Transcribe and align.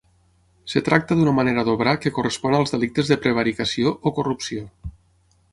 Es 0.69 0.85
tracta 0.87 1.17
d'una 1.19 1.33
manera 1.41 1.65
d'obrar 1.67 1.93
que 2.05 2.13
correspon 2.17 2.57
als 2.61 2.75
delictes 2.77 3.13
de 3.15 3.19
prevaricació 3.27 3.93
o 4.11 4.17
corrupció. 4.21 4.69